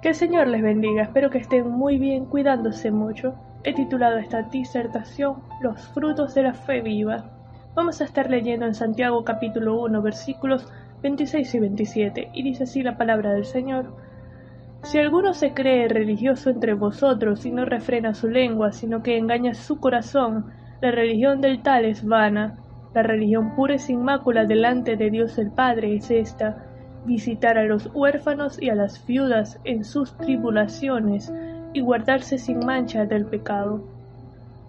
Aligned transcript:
Que 0.00 0.10
el 0.10 0.14
Señor 0.14 0.46
les 0.46 0.62
bendiga, 0.62 1.02
espero 1.02 1.28
que 1.28 1.38
estén 1.38 1.68
muy 1.68 1.98
bien 1.98 2.26
cuidándose 2.26 2.92
mucho. 2.92 3.34
He 3.64 3.74
titulado 3.74 4.18
esta 4.18 4.42
disertación 4.42 5.42
Los 5.60 5.88
frutos 5.88 6.36
de 6.36 6.44
la 6.44 6.54
fe 6.54 6.80
viva. 6.82 7.24
Vamos 7.74 8.00
a 8.00 8.04
estar 8.04 8.30
leyendo 8.30 8.64
en 8.64 8.74
Santiago 8.74 9.24
capítulo 9.24 9.80
1 9.82 10.00
versículos 10.00 10.72
26 11.02 11.52
y 11.52 11.58
27 11.58 12.30
y 12.32 12.42
dice 12.44 12.62
así 12.62 12.82
la 12.84 12.96
palabra 12.96 13.32
del 13.32 13.44
Señor. 13.44 13.96
Si 14.84 14.98
alguno 14.98 15.34
se 15.34 15.52
cree 15.52 15.88
religioso 15.88 16.50
entre 16.50 16.74
vosotros 16.74 17.44
y 17.44 17.50
no 17.50 17.64
refrena 17.64 18.14
su 18.14 18.28
lengua, 18.28 18.70
sino 18.70 19.02
que 19.02 19.18
engaña 19.18 19.54
su 19.54 19.80
corazón, 19.80 20.52
la 20.80 20.92
religión 20.92 21.40
del 21.40 21.60
tal 21.60 21.84
es 21.84 22.04
vana. 22.04 22.60
La 22.94 23.02
religión 23.02 23.56
pura 23.56 23.74
y 23.74 23.78
sin 23.80 24.04
mácula 24.04 24.44
delante 24.44 24.96
de 24.96 25.10
Dios 25.10 25.38
el 25.38 25.50
Padre 25.50 25.96
es 25.96 26.08
esta, 26.12 26.67
visitar 27.04 27.58
a 27.58 27.64
los 27.64 27.90
huérfanos 27.94 28.60
y 28.60 28.70
a 28.70 28.74
las 28.74 29.04
viudas 29.06 29.58
en 29.64 29.84
sus 29.84 30.16
tribulaciones 30.16 31.32
y 31.72 31.80
guardarse 31.80 32.38
sin 32.38 32.64
mancha 32.64 33.06
del 33.06 33.26
pecado. 33.26 33.82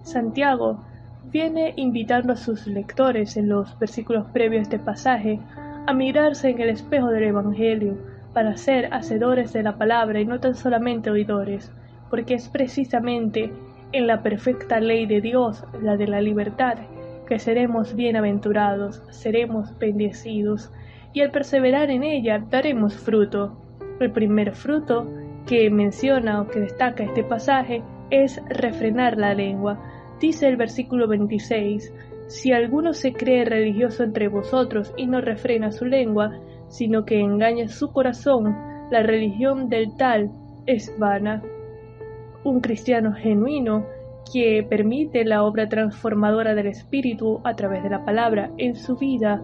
Santiago 0.04 0.84
viene 1.32 1.74
invitando 1.76 2.34
a 2.34 2.38
sus 2.38 2.66
lectores 2.68 3.38
en 3.38 3.50
los 3.50 3.78
versículos 3.78 4.26
previos 4.32 4.70
de 4.70 4.76
este 4.76 4.80
pasaje 4.80 5.40
a 5.86 5.94
mirarse 5.94 6.50
en 6.50 6.62
el 6.62 6.70
espejo 6.70 7.08
del 7.08 7.24
Evangelio 7.24 7.98
para 8.34 8.58
ser 8.58 8.94
hacedores 8.94 9.54
de 9.54 9.64
la 9.64 9.78
palabra 9.78 10.20
y 10.20 10.26
no 10.26 10.40
tan 10.40 10.56
solamente 10.56 11.10
oidores, 11.10 11.72
porque 12.10 12.36
es 12.36 12.48
precisamente 12.48 13.52
en 13.92 14.08
la 14.08 14.22
perfecta 14.22 14.80
ley 14.80 15.06
de 15.06 15.22
Dios, 15.22 15.64
la 15.82 15.98
de 15.98 16.08
la 16.08 16.22
libertad, 16.22 16.78
que 17.28 17.40
seremos 17.40 17.96
bienaventurados, 17.96 19.04
seremos 19.10 19.78
bendecidos, 19.80 20.72
y 21.14 21.22
al 21.22 21.32
perseverar 21.32 21.90
en 21.92 22.04
ella 22.04 22.44
daremos 22.50 22.96
fruto. 22.98 23.58
El 24.00 24.12
primer 24.12 24.54
fruto 24.54 25.08
que 25.46 25.70
menciona 25.70 26.42
o 26.42 26.48
que 26.48 26.60
destaca 26.60 27.04
este 27.04 27.24
pasaje 27.24 27.82
es 28.10 28.42
refrenar 28.50 29.18
la 29.18 29.34
lengua. 29.34 29.80
Dice 30.20 30.48
el 30.48 30.58
versículo 30.58 31.08
26, 31.08 31.94
si 32.28 32.52
alguno 32.52 32.94
se 32.94 33.14
cree 33.14 33.46
religioso 33.46 34.04
entre 34.04 34.28
vosotros 34.28 34.94
y 34.98 35.08
no 35.08 35.22
refrena 35.22 35.72
su 35.72 35.86
lengua, 35.86 36.40
sino 36.68 37.06
que 37.06 37.20
engaña 37.20 37.68
su 37.68 37.92
corazón, 37.92 38.56
la 38.92 39.02
religión 39.02 39.70
del 39.70 39.96
tal 39.98 40.30
es 40.66 40.94
vana. 41.00 41.42
Un 42.44 42.62
cristiano 42.62 43.14
genuino 43.14 43.86
que 44.32 44.66
permite 44.70 45.26
la 45.26 45.44
obra 45.44 45.68
transformadora 45.68 46.54
del 46.54 46.68
Espíritu 46.68 47.42
a 47.44 47.56
través 47.56 47.82
de 47.84 47.90
la 47.90 48.06
palabra 48.06 48.52
en 48.58 48.76
su 48.76 48.96
vida 48.96 49.42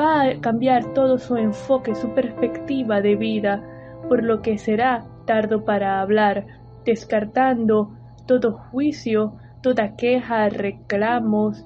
va 0.00 0.22
a 0.22 0.40
cambiar 0.40 0.92
todo 0.94 1.18
su 1.18 1.36
enfoque, 1.36 1.94
su 1.94 2.12
perspectiva 2.14 3.00
de 3.00 3.16
vida, 3.16 3.62
por 4.08 4.22
lo 4.22 4.42
que 4.42 4.58
será 4.58 5.04
tardo 5.26 5.64
para 5.64 6.00
hablar, 6.00 6.46
descartando 6.84 7.92
todo 8.26 8.52
juicio, 8.70 9.34
toda 9.62 9.96
queja, 9.96 10.48
reclamos, 10.48 11.64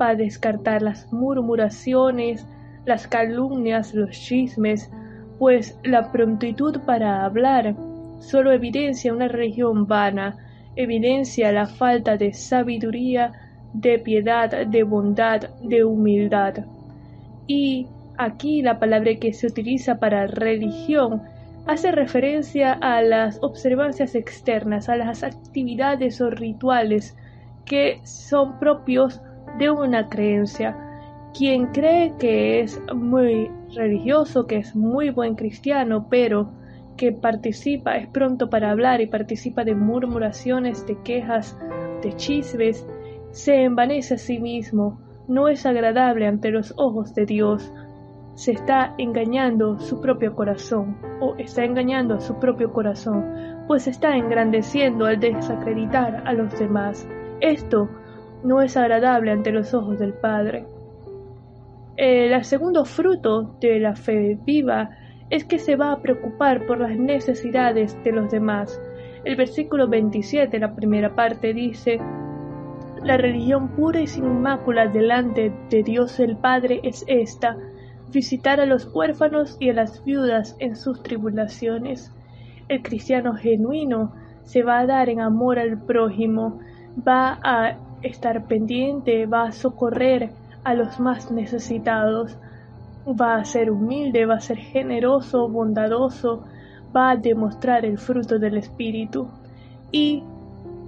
va 0.00 0.10
a 0.10 0.14
descartar 0.14 0.82
las 0.82 1.12
murmuraciones, 1.12 2.46
las 2.84 3.06
calumnias, 3.08 3.94
los 3.94 4.10
chismes, 4.10 4.90
pues 5.38 5.78
la 5.82 6.12
prontitud 6.12 6.80
para 6.86 7.24
hablar 7.24 7.74
solo 8.18 8.52
evidencia 8.52 9.12
una 9.12 9.28
religión 9.28 9.86
vana, 9.86 10.36
evidencia 10.76 11.52
la 11.52 11.66
falta 11.66 12.16
de 12.16 12.32
sabiduría, 12.32 13.32
de 13.72 13.98
piedad, 13.98 14.66
de 14.66 14.82
bondad, 14.82 15.50
de 15.62 15.84
humildad. 15.84 16.64
Y 17.46 17.88
aquí 18.16 18.62
la 18.62 18.78
palabra 18.78 19.16
que 19.16 19.32
se 19.32 19.46
utiliza 19.46 19.98
para 19.98 20.26
religión 20.26 21.22
hace 21.66 21.92
referencia 21.92 22.72
a 22.72 23.02
las 23.02 23.38
observancias 23.42 24.14
externas, 24.14 24.88
a 24.88 24.96
las 24.96 25.22
actividades 25.22 26.20
o 26.20 26.30
rituales 26.30 27.16
que 27.64 28.00
son 28.04 28.58
propios 28.58 29.20
de 29.58 29.70
una 29.70 30.08
creencia. 30.08 30.76
Quien 31.36 31.66
cree 31.66 32.14
que 32.18 32.60
es 32.60 32.80
muy 32.94 33.50
religioso, 33.74 34.46
que 34.46 34.58
es 34.58 34.76
muy 34.76 35.10
buen 35.10 35.34
cristiano, 35.34 36.06
pero 36.08 36.52
que 36.96 37.12
participa, 37.12 37.96
es 37.96 38.06
pronto 38.06 38.50
para 38.50 38.70
hablar 38.70 39.00
y 39.00 39.06
participa 39.06 39.64
de 39.64 39.74
murmuraciones, 39.74 40.86
de 40.86 40.96
quejas, 41.02 41.58
de 42.02 42.14
chismes, 42.14 42.86
se 43.32 43.64
envanece 43.64 44.14
a 44.14 44.18
sí 44.18 44.38
mismo, 44.38 45.00
no 45.28 45.48
es 45.48 45.66
agradable 45.66 46.26
ante 46.26 46.50
los 46.50 46.74
ojos 46.76 47.14
de 47.14 47.26
Dios, 47.26 47.72
se 48.34 48.52
está 48.52 48.94
engañando 48.98 49.78
su 49.78 50.00
propio 50.00 50.34
corazón, 50.34 50.96
o 51.20 51.34
está 51.36 51.64
engañando 51.64 52.14
a 52.14 52.20
su 52.20 52.38
propio 52.38 52.72
corazón, 52.72 53.64
pues 53.66 53.86
está 53.86 54.16
engrandeciendo 54.16 55.06
al 55.06 55.20
desacreditar 55.20 56.22
a 56.26 56.32
los 56.32 56.58
demás. 56.58 57.08
Esto 57.40 57.88
no 58.42 58.60
es 58.60 58.76
agradable 58.76 59.30
ante 59.30 59.52
los 59.52 59.72
ojos 59.72 59.98
del 59.98 60.14
Padre. 60.14 60.66
El 61.96 62.42
segundo 62.44 62.84
fruto 62.84 63.56
de 63.60 63.78
la 63.78 63.94
fe 63.94 64.36
viva 64.44 64.90
es 65.30 65.44
que 65.44 65.58
se 65.58 65.76
va 65.76 65.92
a 65.92 66.02
preocupar 66.02 66.66
por 66.66 66.78
las 66.80 66.98
necesidades 66.98 67.96
de 68.02 68.12
los 68.12 68.30
demás. 68.30 68.80
El 69.24 69.36
versículo 69.36 69.88
27, 69.88 70.58
la 70.58 70.74
primera 70.74 71.14
parte, 71.14 71.54
dice, 71.54 71.98
La 73.04 73.18
religión 73.18 73.68
pura 73.68 74.00
y 74.00 74.06
sin 74.06 74.40
mácula 74.40 74.86
delante 74.86 75.52
de 75.68 75.82
Dios 75.82 76.18
el 76.20 76.38
Padre 76.38 76.80
es 76.84 77.04
esta, 77.06 77.54
visitar 78.10 78.60
a 78.60 78.66
los 78.66 78.88
huérfanos 78.94 79.58
y 79.60 79.68
a 79.68 79.74
las 79.74 80.02
viudas 80.04 80.56
en 80.58 80.74
sus 80.74 81.02
tribulaciones. 81.02 82.10
El 82.66 82.82
cristiano 82.82 83.34
genuino 83.34 84.14
se 84.44 84.62
va 84.62 84.78
a 84.78 84.86
dar 84.86 85.10
en 85.10 85.20
amor 85.20 85.58
al 85.58 85.82
prójimo, 85.82 86.60
va 87.06 87.38
a 87.44 87.76
estar 88.00 88.46
pendiente, 88.46 89.26
va 89.26 89.48
a 89.48 89.52
socorrer 89.52 90.30
a 90.64 90.72
los 90.72 90.98
más 90.98 91.30
necesitados, 91.30 92.38
va 93.06 93.34
a 93.34 93.44
ser 93.44 93.70
humilde, 93.70 94.24
va 94.24 94.36
a 94.36 94.40
ser 94.40 94.56
generoso, 94.56 95.46
bondadoso, 95.50 96.44
va 96.96 97.10
a 97.10 97.16
demostrar 97.16 97.84
el 97.84 97.98
fruto 97.98 98.38
del 98.38 98.56
Espíritu. 98.56 99.28
Y 99.92 100.22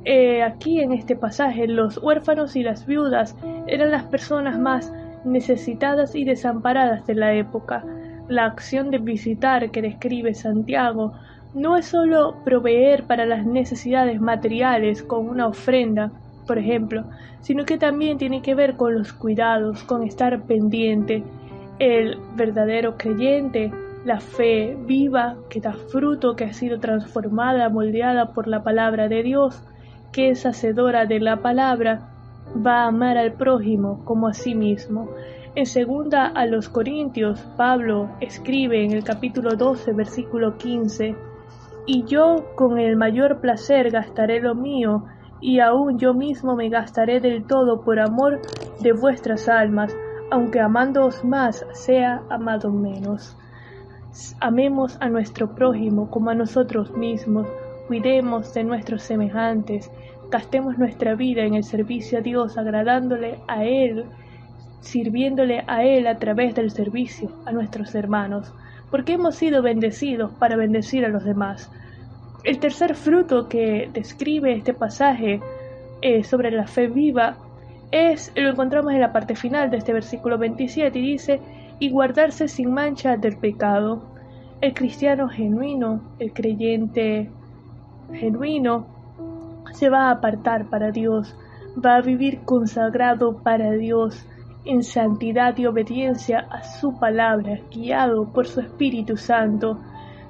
eh, 0.08 0.44
aquí 0.44 0.80
en 0.80 0.92
este 0.92 1.16
pasaje 1.16 1.66
los 1.66 1.98
huérfanos 1.98 2.54
y 2.54 2.62
las 2.62 2.86
viudas 2.86 3.36
eran 3.66 3.90
las 3.90 4.04
personas 4.04 4.56
más 4.56 4.92
necesitadas 5.24 6.14
y 6.14 6.24
desamparadas 6.24 7.04
de 7.06 7.16
la 7.16 7.34
época. 7.34 7.84
La 8.28 8.44
acción 8.44 8.92
de 8.92 8.98
visitar 8.98 9.72
que 9.72 9.82
describe 9.82 10.32
Santiago 10.32 11.14
no 11.54 11.76
es 11.76 11.86
sólo 11.86 12.36
proveer 12.44 13.02
para 13.02 13.26
las 13.26 13.46
necesidades 13.46 14.20
materiales 14.20 15.02
con 15.02 15.28
una 15.28 15.48
ofrenda, 15.48 16.12
por 16.46 16.58
ejemplo, 16.58 17.02
sino 17.40 17.64
que 17.64 17.76
también 17.76 18.16
tiene 18.16 18.42
que 18.42 18.54
ver 18.54 18.76
con 18.76 18.94
los 18.94 19.12
cuidados, 19.12 19.82
con 19.82 20.04
estar 20.04 20.40
pendiente. 20.42 21.24
El 21.80 22.20
verdadero 22.36 22.96
creyente, 22.96 23.72
la 24.04 24.20
fe 24.20 24.76
viva 24.86 25.34
que 25.50 25.60
da 25.60 25.72
fruto, 25.72 26.36
que 26.36 26.44
ha 26.44 26.52
sido 26.52 26.78
transformada, 26.78 27.68
moldeada 27.70 28.32
por 28.34 28.46
la 28.46 28.62
palabra 28.62 29.08
de 29.08 29.24
Dios, 29.24 29.64
que 30.16 30.30
es 30.30 30.46
hacedora 30.46 31.04
de 31.04 31.20
la 31.20 31.42
palabra, 31.42 32.08
va 32.66 32.84
a 32.84 32.86
amar 32.86 33.18
al 33.18 33.34
prójimo 33.34 34.02
como 34.06 34.28
a 34.28 34.32
sí 34.32 34.54
mismo. 34.54 35.10
En 35.54 35.66
segunda 35.66 36.24
a 36.28 36.46
los 36.46 36.70
Corintios, 36.70 37.38
Pablo 37.58 38.08
escribe 38.22 38.82
en 38.82 38.92
el 38.92 39.04
capítulo 39.04 39.56
12, 39.56 39.92
versículo 39.92 40.56
15, 40.56 41.14
y 41.84 42.04
yo 42.04 42.46
con 42.54 42.78
el 42.78 42.96
mayor 42.96 43.42
placer 43.42 43.90
gastaré 43.90 44.40
lo 44.40 44.54
mío 44.54 45.04
y 45.42 45.60
aun 45.60 45.98
yo 45.98 46.14
mismo 46.14 46.56
me 46.56 46.70
gastaré 46.70 47.20
del 47.20 47.46
todo 47.46 47.82
por 47.82 48.00
amor 48.00 48.40
de 48.80 48.92
vuestras 48.92 49.50
almas, 49.50 49.94
aunque 50.30 50.60
amándoos 50.60 51.26
más 51.26 51.66
sea 51.74 52.22
amado 52.30 52.72
menos. 52.72 53.36
Amemos 54.40 54.96
a 54.98 55.10
nuestro 55.10 55.54
prójimo 55.54 56.08
como 56.08 56.30
a 56.30 56.34
nosotros 56.34 56.96
mismos, 56.96 57.46
cuidemos 57.86 58.52
de 58.54 58.64
nuestros 58.64 59.02
semejantes, 59.02 59.90
gastemos 60.30 60.78
nuestra 60.78 61.14
vida 61.14 61.42
en 61.42 61.54
el 61.54 61.64
servicio 61.64 62.18
a 62.18 62.22
Dios, 62.22 62.58
agradándole 62.58 63.38
a 63.46 63.64
Él, 63.64 64.04
sirviéndole 64.80 65.64
a 65.66 65.84
Él 65.84 66.06
a 66.06 66.18
través 66.18 66.54
del 66.54 66.70
servicio 66.70 67.30
a 67.44 67.52
nuestros 67.52 67.94
hermanos, 67.94 68.52
porque 68.90 69.14
hemos 69.14 69.34
sido 69.34 69.62
bendecidos 69.62 70.32
para 70.32 70.56
bendecir 70.56 71.04
a 71.04 71.08
los 71.08 71.24
demás. 71.24 71.70
El 72.44 72.58
tercer 72.58 72.94
fruto 72.94 73.48
que 73.48 73.90
describe 73.92 74.52
este 74.52 74.72
pasaje 74.72 75.40
eh, 76.02 76.22
sobre 76.22 76.50
la 76.50 76.66
fe 76.66 76.86
viva 76.86 77.36
es, 77.90 78.32
lo 78.36 78.50
encontramos 78.50 78.92
en 78.92 79.00
la 79.00 79.12
parte 79.12 79.34
final 79.34 79.70
de 79.70 79.78
este 79.78 79.92
versículo 79.92 80.38
27 80.38 80.98
y 80.98 81.02
dice, 81.02 81.40
y 81.78 81.90
guardarse 81.90 82.48
sin 82.48 82.72
mancha 82.72 83.16
del 83.16 83.36
pecado. 83.36 84.02
El 84.60 84.74
cristiano 84.74 85.28
genuino, 85.28 86.00
el 86.18 86.32
creyente 86.32 87.30
genuino, 88.12 88.86
se 89.72 89.90
va 89.90 90.08
a 90.08 90.12
apartar 90.12 90.70
para 90.70 90.90
Dios, 90.90 91.36
va 91.84 91.96
a 91.96 92.00
vivir 92.00 92.40
consagrado 92.44 93.42
para 93.42 93.72
Dios, 93.72 94.26
en 94.66 94.82
santidad 94.82 95.56
y 95.58 95.66
obediencia 95.66 96.40
a 96.50 96.62
su 96.62 96.98
palabra, 96.98 97.60
guiado 97.70 98.32
por 98.32 98.46
su 98.46 98.60
Espíritu 98.60 99.16
Santo 99.16 99.78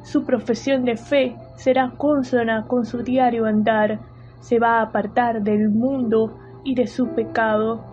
Su 0.03 0.25
profesión 0.25 0.85
de 0.85 0.97
fe 0.97 1.37
será 1.57 1.95
consona 1.97 2.67
con 2.69 2.85
su 2.85 3.03
diario 3.03 3.47
andar. 3.47 3.99
Se 4.41 4.61
va 4.61 4.79
a 4.79 4.83
apartar 4.83 5.43
del 5.43 5.71
mundo 5.71 6.39
y 6.63 6.75
de 6.75 6.87
su 6.87 7.09
pecado. 7.09 7.85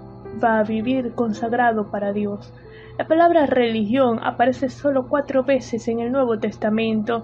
Va 0.44 0.60
a 0.60 0.64
vivir 0.64 1.14
consagrado 1.16 1.90
para 1.90 2.14
Dios. 2.14 2.54
La 3.00 3.08
palabra 3.08 3.48
religión 3.48 4.20
aparece 4.22 4.70
solo 4.70 5.08
cuatro 5.08 5.44
veces 5.44 5.88
en 5.88 6.02
el 6.02 6.12
Nuevo 6.12 6.38
Testamento, 6.38 7.24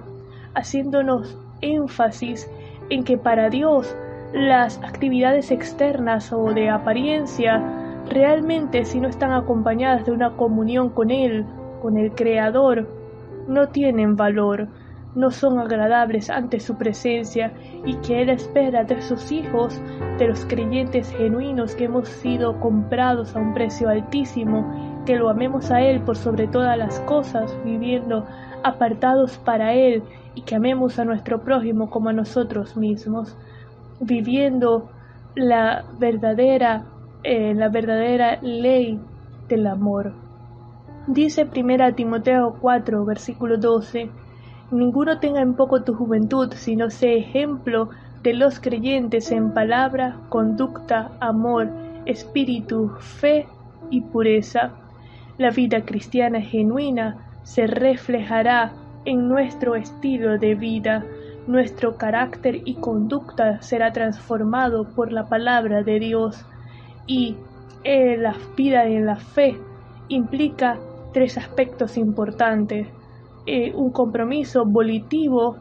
haciéndonos 0.55 1.37
énfasis 1.61 2.49
en 2.89 3.03
que 3.03 3.17
para 3.17 3.49
Dios 3.49 3.95
las 4.33 4.77
actividades 4.83 5.51
externas 5.51 6.31
o 6.31 6.53
de 6.53 6.69
apariencia 6.69 7.63
realmente 8.09 8.85
si 8.85 8.99
no 8.99 9.07
están 9.07 9.31
acompañadas 9.31 10.05
de 10.05 10.11
una 10.11 10.35
comunión 10.35 10.89
con 10.89 11.11
Él, 11.11 11.45
con 11.81 11.97
el 11.97 12.11
Creador, 12.11 12.87
no 13.47 13.69
tienen 13.69 14.15
valor, 14.15 14.67
no 15.15 15.31
son 15.31 15.59
agradables 15.59 16.29
ante 16.29 16.59
su 16.59 16.77
presencia 16.77 17.51
y 17.85 17.95
que 17.95 18.21
Él 18.21 18.29
espera 18.29 18.83
de 18.83 19.01
sus 19.01 19.31
hijos, 19.31 19.81
de 20.17 20.27
los 20.27 20.45
creyentes 20.45 21.11
genuinos 21.11 21.75
que 21.75 21.85
hemos 21.85 22.07
sido 22.07 22.59
comprados 22.59 23.35
a 23.35 23.39
un 23.39 23.53
precio 23.53 23.89
altísimo, 23.89 24.88
que 25.09 25.15
lo 25.15 25.31
amemos 25.31 25.71
a 25.71 25.81
Él 25.81 26.01
por 26.01 26.17
sobre 26.17 26.45
todas 26.45 26.77
las 26.77 26.99
cosas, 26.99 27.57
viviendo 27.65 28.27
apartados 28.61 29.39
para 29.39 29.73
Él 29.73 30.03
y 30.35 30.43
que 30.43 30.53
amemos 30.53 30.99
a 30.99 31.03
nuestro 31.03 31.41
prójimo 31.41 31.89
como 31.89 32.09
a 32.09 32.13
nosotros 32.13 32.77
mismos, 32.77 33.35
viviendo 33.99 34.87
la 35.33 35.83
verdadera, 35.97 36.85
eh, 37.23 37.55
la 37.55 37.69
verdadera 37.69 38.37
ley 38.43 38.99
del 39.47 39.65
amor. 39.65 40.13
Dice 41.07 41.49
1 41.51 41.95
Timoteo 41.95 42.57
4, 42.61 43.03
versículo 43.03 43.57
12, 43.57 44.11
Ninguno 44.69 45.17
tenga 45.17 45.41
en 45.41 45.55
poco 45.55 45.81
tu 45.81 45.95
juventud, 45.95 46.53
sino 46.53 46.91
sé 46.91 47.17
ejemplo 47.17 47.89
de 48.21 48.35
los 48.35 48.59
creyentes 48.59 49.31
en 49.31 49.55
palabra, 49.55 50.17
conducta, 50.29 51.09
amor, 51.19 51.67
espíritu, 52.05 52.91
fe 52.99 53.47
y 53.89 54.01
pureza. 54.01 54.71
La 55.39 55.51
vida 55.51 55.85
cristiana 55.85 56.41
genuina 56.41 57.15
se 57.43 57.65
reflejará 57.65 58.73
en 59.05 59.29
nuestro 59.29 59.75
estilo 59.75 60.37
de 60.37 60.53
vida, 60.53 61.05
nuestro 61.47 61.95
carácter 61.95 62.61
y 62.65 62.75
conducta 62.75 63.61
será 63.61 63.93
transformado 63.93 64.93
por 64.93 65.13
la 65.13 65.29
palabra 65.29 65.81
de 65.81 65.97
Dios. 66.01 66.45
Y 67.07 67.37
en 67.85 68.21
la 68.21 68.35
vida 68.57 68.83
en 68.83 69.05
la 69.05 69.15
fe 69.15 69.57
implica 70.09 70.77
tres 71.13 71.37
aspectos 71.37 71.95
importantes. 71.95 72.89
Eh, 73.45 73.71
un 73.73 73.91
compromiso 73.91 74.65
volitivo 74.65 75.55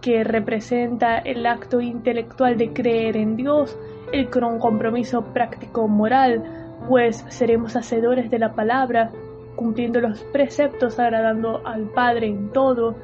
que 0.00 0.24
representa 0.24 1.18
el 1.18 1.46
acto 1.46 1.80
intelectual 1.80 2.58
de 2.58 2.72
creer 2.72 3.16
en 3.16 3.36
Dios, 3.36 3.78
el 4.12 4.28
compromiso 4.30 5.22
práctico 5.32 5.86
moral, 5.86 6.61
pues 6.88 7.24
seremos 7.28 7.76
hacedores 7.76 8.30
de 8.30 8.38
la 8.38 8.54
palabra, 8.54 9.10
cumpliendo 9.56 10.00
los 10.00 10.22
preceptos, 10.24 10.98
agradando 10.98 11.66
al 11.66 11.84
Padre 11.90 12.26
en 12.26 12.50
todo, 12.50 12.94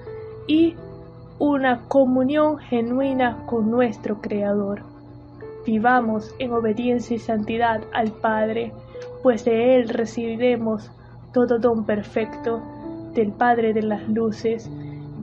y 0.46 0.74
una 1.38 1.82
comunión 1.88 2.58
genuina 2.58 3.44
con 3.46 3.70
nuestro 3.70 4.20
Creador. 4.20 4.82
Vivamos 5.64 6.34
en 6.38 6.52
obediencia 6.52 7.16
y 7.16 7.18
santidad 7.18 7.82
al 7.92 8.10
Padre, 8.12 8.72
pues 9.22 9.44
de 9.44 9.76
Él 9.76 9.88
recibiremos 9.88 10.90
todo 11.32 11.58
don 11.58 11.84
perfecto, 11.84 12.62
del 13.14 13.32
Padre 13.32 13.72
de 13.72 13.82
las 13.82 14.08
luces. 14.08 14.70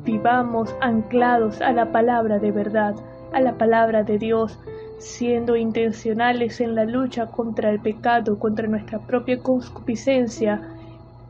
Vivamos 0.03 0.73
anclados 0.81 1.61
a 1.61 1.71
la 1.71 1.91
palabra 1.91 2.39
de 2.39 2.51
verdad, 2.51 2.95
a 3.33 3.41
la 3.41 3.57
palabra 3.57 4.03
de 4.03 4.17
Dios, 4.17 4.59
siendo 4.97 5.55
intencionales 5.55 6.61
en 6.61 6.75
la 6.75 6.85
lucha 6.85 7.27
contra 7.27 7.69
el 7.69 7.79
pecado, 7.79 8.39
contra 8.39 8.67
nuestra 8.67 8.99
propia 8.99 9.39
concupiscencia 9.39 10.61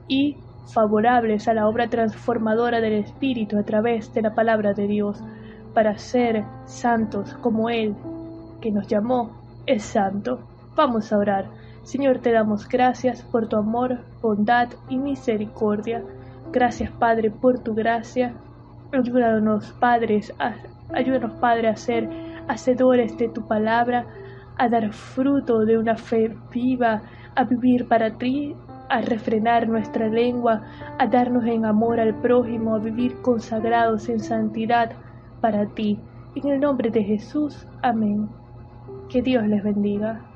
y 0.07 0.37
favorables 0.73 1.47
a 1.47 1.53
la 1.53 1.67
obra 1.67 1.87
transformadora 1.87 2.81
del 2.81 2.93
Espíritu 2.93 3.57
a 3.57 3.63
través 3.63 4.13
de 4.13 4.21
la 4.21 4.33
palabra 4.33 4.73
de 4.73 4.87
Dios, 4.87 5.21
para 5.73 5.97
ser 5.97 6.43
santos 6.65 7.33
como 7.41 7.69
Él, 7.69 7.95
que 8.61 8.71
nos 8.71 8.87
llamó, 8.87 9.31
es 9.65 9.83
santo. 9.83 10.39
Vamos 10.75 11.11
a 11.11 11.17
orar. 11.17 11.45
Señor, 11.83 12.19
te 12.19 12.31
damos 12.31 12.67
gracias 12.67 13.21
por 13.21 13.47
tu 13.47 13.57
amor, 13.57 13.99
bondad 14.21 14.69
y 14.89 14.97
misericordia. 14.97 16.03
Gracias, 16.51 16.91
Padre, 16.91 17.29
por 17.29 17.59
tu 17.59 17.75
gracia. 17.75 18.33
Ayúdanos, 18.91 19.71
Padres, 19.79 20.33
a, 20.39 20.55
Padre, 21.39 21.67
a 21.67 21.75
ser 21.75 22.09
hacedores 22.47 23.17
de 23.17 23.29
tu 23.29 23.47
palabra, 23.47 24.05
a 24.57 24.69
dar 24.69 24.91
fruto 24.93 25.65
de 25.65 25.77
una 25.77 25.95
fe 25.97 26.35
viva, 26.51 27.01
a 27.35 27.43
vivir 27.43 27.87
para 27.87 28.17
ti 28.17 28.55
a 28.89 29.01
refrenar 29.01 29.67
nuestra 29.67 30.07
lengua, 30.07 30.63
a 30.99 31.07
darnos 31.07 31.45
en 31.45 31.65
amor 31.65 31.99
al 31.99 32.15
prójimo, 32.15 32.75
a 32.75 32.79
vivir 32.79 33.21
consagrados 33.21 34.09
en 34.09 34.19
santidad 34.19 34.91
para 35.41 35.65
ti. 35.65 35.99
En 36.35 36.47
el 36.49 36.59
nombre 36.59 36.89
de 36.89 37.03
Jesús, 37.03 37.67
amén. 37.81 38.29
Que 39.09 39.21
Dios 39.21 39.45
les 39.47 39.63
bendiga. 39.63 40.34